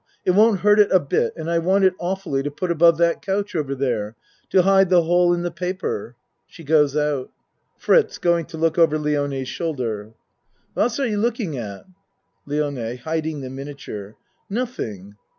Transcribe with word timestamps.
It 0.25 0.31
won't 0.31 0.61
hurt 0.61 0.79
it 0.79 0.91
a 0.91 0.99
bit 0.99 1.31
and 1.35 1.47
I 1.47 1.59
want 1.59 1.83
it 1.83 1.93
awfully 1.99 2.41
to 2.41 2.49
put 2.49 2.71
above 2.71 2.97
that 2.97 3.21
couch 3.21 3.53
over 3.53 3.75
there 3.75 4.15
to 4.49 4.63
hide 4.63 4.89
the 4.89 5.03
hole 5.03 5.31
in 5.31 5.43
the 5.43 5.51
pa 5.51 5.73
per. 5.77 6.15
(She 6.47 6.63
goes 6.63 6.97
out.) 6.97 7.29
FRITZ 7.77 8.17
(Going 8.17 8.45
to 8.47 8.57
look 8.57 8.79
over 8.79 8.97
Lione's 8.97 9.47
shoulder.) 9.47 10.13
What 10.73 10.99
are 10.99 11.05
you 11.05 11.19
looking 11.19 11.55
at? 11.55 11.85
LIONE 12.47 12.97
(Hiding 12.97 13.41
the 13.41 13.51
miniature.) 13.51 14.15
Nothing. 14.49 15.17